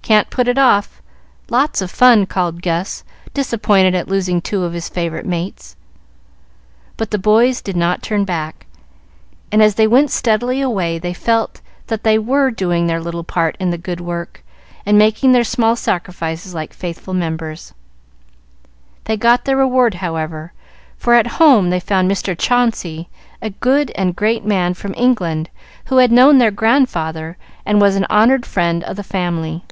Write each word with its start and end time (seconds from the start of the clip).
Can't 0.00 0.30
put 0.30 0.48
it 0.48 0.56
off. 0.56 1.02
Lots 1.50 1.82
of 1.82 1.90
fun," 1.90 2.24
called 2.24 2.62
Gus, 2.62 3.04
disappointed 3.34 3.94
at 3.94 4.08
losing 4.08 4.40
two 4.40 4.64
of 4.64 4.72
his 4.72 4.88
favorite 4.88 5.26
mates. 5.26 5.76
But 6.96 7.10
the 7.10 7.18
boys 7.18 7.60
did 7.60 7.76
not 7.76 8.00
turn 8.02 8.24
back, 8.24 8.64
and 9.52 9.62
as 9.62 9.74
they 9.74 9.86
went 9.86 10.10
steadily 10.10 10.62
away 10.62 10.98
they 10.98 11.12
felt 11.12 11.60
that 11.88 12.04
they 12.04 12.18
were 12.18 12.50
doing 12.50 12.86
their 12.86 13.02
little 13.02 13.22
part 13.24 13.54
in 13.60 13.68
the 13.68 13.76
good 13.76 14.00
work, 14.00 14.42
and 14.86 14.96
making 14.96 15.32
their 15.32 15.44
small 15.44 15.76
sacrifices, 15.76 16.54
like 16.54 16.72
faithful 16.72 17.12
members. 17.12 17.74
They 19.04 19.18
got 19.18 19.44
their 19.44 19.58
reward, 19.58 19.92
however, 19.96 20.54
for 20.96 21.12
at 21.12 21.26
home 21.36 21.68
they 21.68 21.80
found 21.80 22.10
Mr. 22.10 22.34
Chauncey, 22.38 23.10
a 23.42 23.50
good 23.50 23.90
and 23.94 24.16
great 24.16 24.42
man, 24.42 24.72
from 24.72 24.94
England, 24.96 25.50
who 25.84 25.98
had 25.98 26.10
known 26.12 26.38
their 26.38 26.50
grandfather, 26.50 27.36
and 27.66 27.78
was 27.78 27.94
an 27.94 28.06
honored 28.08 28.46
friend 28.46 28.82
of 28.84 28.96
the 28.96 29.04
family. 29.04 29.64